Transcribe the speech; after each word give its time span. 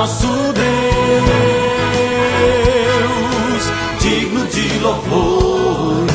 nosso 0.00 0.26
Deus, 0.26 0.64
digno 4.00 4.46
de 4.46 4.78
louvores. 4.78 6.10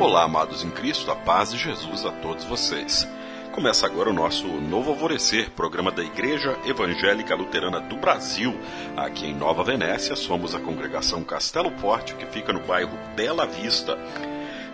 Olá, 0.00 0.22
amados 0.22 0.62
em 0.62 0.70
Cristo, 0.70 1.10
a 1.10 1.16
paz 1.16 1.50
de 1.50 1.58
Jesus 1.58 2.06
a 2.06 2.12
todos 2.12 2.44
vocês. 2.44 3.08
Começa 3.50 3.84
agora 3.84 4.10
o 4.10 4.12
nosso 4.12 4.46
Novo 4.46 4.90
Alvorecer, 4.90 5.50
programa 5.50 5.90
da 5.90 6.04
Igreja 6.04 6.56
Evangélica 6.64 7.34
Luterana 7.34 7.80
do 7.80 7.96
Brasil. 7.96 8.56
Aqui 8.96 9.26
em 9.26 9.34
Nova 9.34 9.64
Venécia, 9.64 10.14
somos 10.14 10.54
a 10.54 10.60
congregação 10.60 11.24
Castelo 11.24 11.72
Forte, 11.78 12.14
que 12.14 12.26
fica 12.26 12.52
no 12.52 12.60
bairro 12.60 12.96
Bela 13.16 13.46
Vista. 13.46 13.98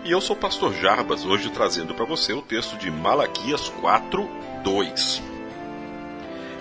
E 0.03 0.09
eu 0.09 0.19
sou 0.19 0.35
o 0.35 0.39
pastor 0.39 0.73
Jarbas, 0.73 1.25
hoje 1.25 1.51
trazendo 1.51 1.93
para 1.93 2.05
você 2.05 2.33
o 2.33 2.41
texto 2.41 2.75
de 2.75 2.89
Malaquias 2.89 3.69
4, 3.69 4.27
2. 4.63 5.21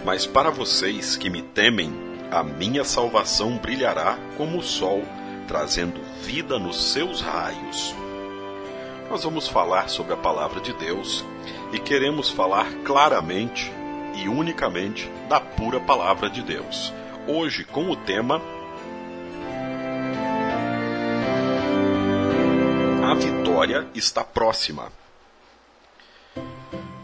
Mas 0.05 0.27
para 0.27 0.51
vocês 0.51 1.17
que 1.17 1.31
me 1.31 1.41
temem, 1.41 1.91
a 2.31 2.43
minha 2.43 2.85
salvação 2.85 3.57
brilhará 3.57 4.19
como 4.37 4.59
o 4.59 4.63
sol, 4.63 5.03
trazendo 5.49 6.03
vida 6.23 6.59
nos 6.59 6.93
seus 6.93 7.23
raios. 7.23 7.95
Nós 9.09 9.25
vamos 9.25 9.49
falar 9.49 9.89
sobre 9.89 10.13
a 10.13 10.19
palavra 10.19 10.61
de 10.61 10.75
Deus 10.75 11.25
e 11.73 11.79
queremos 11.79 12.29
falar 12.29 12.71
claramente 12.85 13.73
e 14.17 14.29
unicamente 14.29 15.11
da 15.31 15.41
pura 15.41 15.81
palavra 15.81 16.29
de 16.29 16.43
Deus. 16.43 16.93
Hoje, 17.27 17.65
com 17.65 17.89
o 17.89 17.97
tema 17.97 18.43
vitória 23.21 23.87
está 23.95 24.25
próxima. 24.25 24.91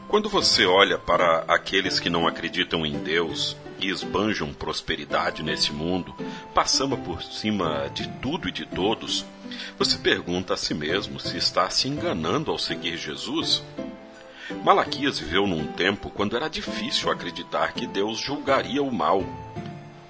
Quando 0.08 0.30
você 0.30 0.64
olha 0.64 0.96
para 0.96 1.44
aqueles 1.46 2.00
que 2.00 2.08
não 2.08 2.26
acreditam 2.26 2.86
em 2.86 2.98
Deus 2.98 3.54
e 3.78 3.90
esbanjam 3.90 4.54
prosperidade 4.54 5.42
nesse 5.42 5.72
mundo, 5.72 6.14
passando 6.54 6.96
por 6.96 7.22
cima 7.22 7.90
de 7.92 8.08
tudo 8.22 8.48
e 8.48 8.52
de 8.52 8.64
todos, 8.64 9.26
você 9.78 9.98
pergunta 9.98 10.54
a 10.54 10.56
si 10.56 10.72
mesmo 10.72 11.20
se 11.20 11.36
está 11.36 11.68
se 11.68 11.86
enganando 11.86 12.50
ao 12.50 12.58
seguir 12.58 12.96
Jesus? 12.96 13.62
Malaquias 14.64 15.18
viveu 15.18 15.46
num 15.46 15.66
tempo 15.66 16.08
quando 16.08 16.34
era 16.34 16.48
difícil 16.48 17.10
acreditar 17.10 17.74
que 17.74 17.86
Deus 17.86 18.18
julgaria 18.18 18.82
o 18.82 18.90
mal. 18.90 19.22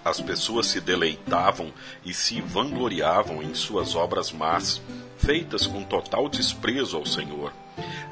As 0.05 0.21
pessoas 0.21 0.67
se 0.69 0.81
deleitavam 0.81 1.73
e 2.05 2.15
se 2.15 2.41
vangloriavam 2.41 3.43
em 3.43 3.55
suas 3.55 3.97
obras 3.97 4.31
más, 4.31 4.81
feitas 5.19 5.67
com 5.67 5.83
total 5.85 6.29
desprezo 6.29 6.97
ao 6.97 7.07
Senhor. 7.07 7.53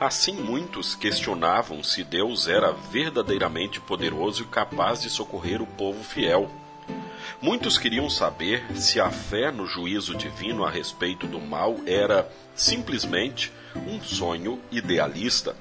Assim, 0.00 0.32
muitos 0.32 0.94
questionavam 0.94 1.82
se 1.82 2.02
Deus 2.04 2.48
era 2.48 2.72
verdadeiramente 2.72 3.80
poderoso 3.80 4.42
e 4.42 4.46
capaz 4.46 5.02
de 5.02 5.10
socorrer 5.10 5.62
o 5.62 5.66
povo 5.66 6.02
fiel. 6.02 6.50
Muitos 7.40 7.78
queriam 7.78 8.08
saber 8.08 8.64
se 8.76 9.00
a 9.00 9.10
fé 9.10 9.50
no 9.50 9.66
juízo 9.66 10.14
divino 10.14 10.64
a 10.64 10.70
respeito 10.70 11.26
do 11.26 11.40
mal 11.40 11.76
era 11.86 12.30
simplesmente 12.54 13.52
um 13.86 14.00
sonho 14.02 14.60
idealista. 14.70 15.56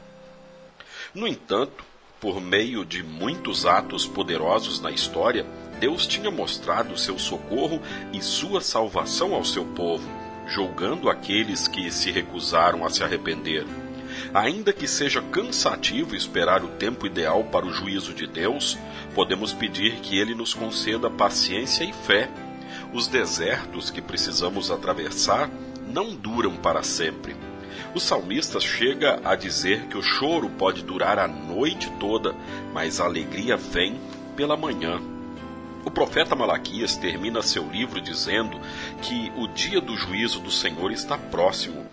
No 1.14 1.28
entanto, 1.28 1.84
por 2.20 2.40
meio 2.40 2.86
de 2.86 3.04
muitos 3.04 3.66
atos 3.66 4.06
poderosos 4.06 4.80
na 4.80 4.92
história, 4.92 5.46
Deus 5.80 6.08
tinha 6.08 6.32
mostrado 6.32 6.98
seu 6.98 7.20
socorro 7.20 7.82
e 8.14 8.22
sua 8.22 8.62
salvação 8.62 9.34
ao 9.34 9.44
seu 9.44 9.66
povo, 9.66 10.08
julgando 10.48 11.10
aqueles 11.10 11.68
que 11.68 11.92
se 11.92 12.12
recusaram 12.12 12.86
a 12.86 12.90
se 12.90 13.04
arrepender. 13.04 13.66
Ainda 14.34 14.74
que 14.74 14.88
seja 14.88 15.22
cansativo 15.22 16.16
esperar 16.16 16.64
o 16.64 16.70
tempo 16.70 17.06
ideal 17.06 17.44
para 17.46 17.66
o 17.66 17.74
juízo 17.74 18.14
de 18.14 18.28
Deus, 18.28 18.78
podemos 19.14 19.54
pedir 19.54 19.96
que 19.98 20.18
Ele 20.18 20.36
nos 20.36 20.54
conceda 20.54 21.10
paciência 21.10 21.84
e 21.84 21.94
fé. 21.94 22.30
Os 22.94 23.08
desertos 23.08 23.90
que 23.90 24.02
precisamos 24.02 24.70
atravessar 24.70 25.50
não 25.88 26.16
duram 26.16 26.56
para 26.56 26.84
sempre. 26.84 27.36
O 27.94 28.00
salmista 28.00 28.60
chega 28.60 29.20
a 29.24 29.36
dizer 29.36 29.86
que 29.88 29.98
o 29.98 30.02
choro 30.02 30.50
pode 30.50 30.84
durar 30.84 31.20
a 31.20 31.28
noite 31.28 31.92
toda, 32.00 32.36
mas 32.74 33.00
a 33.00 33.06
alegria 33.06 33.56
vem 33.56 34.00
pela 34.36 34.58
manhã. 34.58 35.13
O 35.86 35.92
profeta 35.92 36.36
Malaquias 36.36 36.96
termina 36.96 37.42
seu 37.42 37.68
livro 37.70 38.00
dizendo 38.00 38.60
que 39.02 39.32
o 39.36 39.48
dia 39.48 39.82
do 39.82 39.96
juízo 39.98 40.40
do 40.40 40.52
Senhor 40.52 40.92
está 40.92 41.18
próximo. 41.18 41.86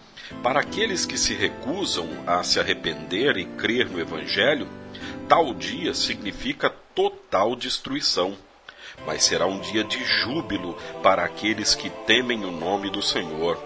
Para 0.43 0.61
aqueles 0.61 1.05
que 1.05 1.19
se 1.19 1.35
recusam 1.35 2.09
a 2.27 2.43
se 2.43 2.61
arrepender 2.61 3.37
e 3.37 3.45
crer 3.45 3.89
no 3.91 4.01
Evangelho, 4.01 4.69
tal 5.29 5.53
dia 5.53 5.93
significa 5.93 6.71
total 6.95 7.57
destruição. 7.57 8.37
Mas 9.07 9.25
será 9.25 9.47
um 9.47 9.59
dia 9.61 9.83
de 9.83 10.03
júbilo 10.05 10.77
para 11.03 11.25
aqueles 11.25 11.75
que 11.75 11.91
temem 11.91 12.45
o 12.45 12.53
nome 12.53 12.91
do 12.91 13.03
Senhor. 13.03 13.59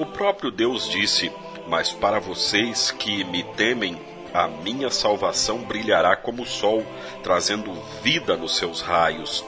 O 0.00 0.06
próprio 0.06 0.50
Deus 0.50 0.88
disse: 0.88 1.30
mas 1.68 1.92
para 1.92 2.18
vocês 2.18 2.90
que 2.90 3.22
me 3.24 3.44
temem, 3.44 4.00
a 4.32 4.48
minha 4.48 4.90
salvação 4.90 5.58
brilhará 5.58 6.16
como 6.16 6.42
o 6.42 6.46
sol, 6.46 6.82
trazendo 7.22 7.72
vida 8.02 8.36
nos 8.36 8.56
seus 8.56 8.80
raios. 8.80 9.44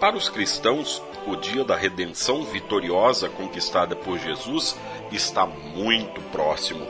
Para 0.00 0.16
os 0.16 0.28
cristãos, 0.28 1.02
o 1.26 1.34
dia 1.34 1.64
da 1.64 1.74
redenção 1.74 2.44
vitoriosa 2.44 3.28
conquistada 3.28 3.96
por 3.96 4.16
Jesus 4.16 4.78
está 5.10 5.44
muito 5.44 6.20
próximo. 6.30 6.86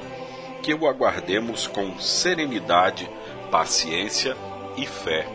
Que 0.62 0.74
o 0.74 0.86
aguardemos 0.86 1.66
com 1.66 1.98
serenidade, 1.98 3.08
paciência 3.50 4.36
e 4.76 4.84
fé. 4.84 5.26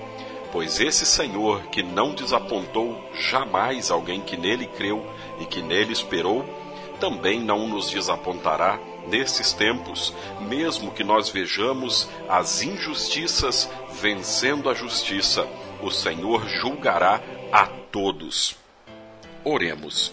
Pois 0.52 0.80
esse 0.80 1.04
Senhor 1.04 1.64
que 1.64 1.82
não 1.82 2.14
desapontou 2.14 3.04
jamais 3.16 3.90
alguém 3.90 4.22
que 4.22 4.38
nele 4.38 4.68
creu 4.68 5.04
e 5.40 5.46
que 5.46 5.64
nele 5.64 5.94
esperou, 5.94 6.46
também 7.00 7.40
não 7.40 7.68
nos 7.68 7.90
desapontará 7.90 8.80
nesses 9.08 9.52
tempos, 9.52 10.14
mesmo 10.42 10.92
que 10.92 11.04
nós 11.04 11.28
vejamos 11.28 12.08
as 12.30 12.62
injustiças 12.62 13.68
vencendo 14.00 14.70
a 14.70 14.76
justiça, 14.76 15.48
o 15.82 15.90
Senhor 15.90 16.48
julgará 16.48 17.20
a 17.54 17.68
todos. 17.68 18.58
Oremos. 19.44 20.12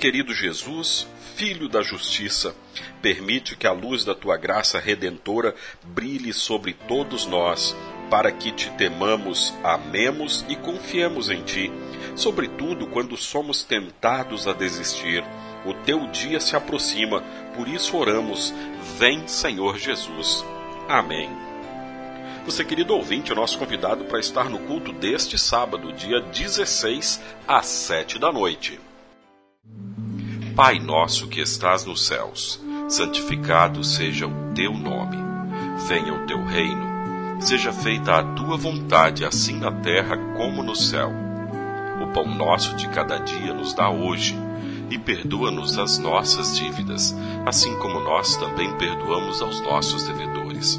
Querido 0.00 0.34
Jesus, 0.34 1.06
Filho 1.36 1.68
da 1.68 1.80
Justiça, 1.82 2.54
permite 3.00 3.56
que 3.56 3.66
a 3.66 3.72
luz 3.72 4.04
da 4.04 4.14
tua 4.14 4.36
graça 4.36 4.80
redentora 4.80 5.54
brilhe 5.84 6.32
sobre 6.32 6.72
todos 6.72 7.26
nós, 7.26 7.76
para 8.10 8.32
que 8.32 8.50
te 8.50 8.68
temamos, 8.72 9.54
amemos 9.62 10.44
e 10.48 10.56
confiemos 10.56 11.30
em 11.30 11.42
ti, 11.44 11.70
sobretudo 12.16 12.88
quando 12.88 13.16
somos 13.16 13.62
tentados 13.62 14.48
a 14.48 14.52
desistir 14.52 15.24
o 15.64 15.72
teu 15.72 16.06
dia 16.08 16.38
se 16.40 16.54
aproxima, 16.54 17.22
por 17.56 17.66
isso 17.66 17.96
oramos. 17.96 18.52
Vem, 18.98 19.26
Senhor 19.26 19.78
Jesus. 19.78 20.44
Amém. 20.88 21.53
Você, 22.44 22.62
querido 22.62 22.94
ouvinte, 22.94 23.32
é 23.32 23.34
nosso 23.34 23.58
convidado 23.58 24.04
para 24.04 24.20
estar 24.20 24.50
no 24.50 24.58
culto 24.58 24.92
deste 24.92 25.38
sábado, 25.38 25.94
dia 25.94 26.20
16, 26.20 27.18
às 27.48 27.64
7 27.64 28.18
da 28.18 28.30
noite. 28.30 28.78
Pai 30.54 30.78
nosso 30.78 31.26
que 31.26 31.40
estás 31.40 31.86
nos 31.86 32.06
céus, 32.06 32.62
santificado 32.86 33.82
seja 33.82 34.26
o 34.26 34.52
teu 34.54 34.74
nome. 34.74 35.16
Venha 35.88 36.12
o 36.12 36.26
teu 36.26 36.44
reino. 36.44 36.84
Seja 37.40 37.72
feita 37.72 38.16
a 38.16 38.22
tua 38.34 38.58
vontade, 38.58 39.24
assim 39.24 39.58
na 39.58 39.72
terra 39.72 40.16
como 40.36 40.62
no 40.62 40.76
céu. 40.76 41.10
O 42.02 42.12
pão 42.12 42.26
nosso 42.26 42.76
de 42.76 42.88
cada 42.88 43.16
dia 43.16 43.54
nos 43.54 43.72
dá 43.72 43.88
hoje 43.88 44.36
e 44.90 44.98
perdoa-nos 44.98 45.78
as 45.78 45.96
nossas 45.96 46.54
dívidas, 46.54 47.16
assim 47.46 47.74
como 47.78 48.00
nós 48.00 48.36
também 48.36 48.76
perdoamos 48.76 49.40
aos 49.40 49.62
nossos 49.62 50.04
devedores. 50.04 50.78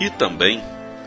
E 0.00 0.10
também 0.10 0.62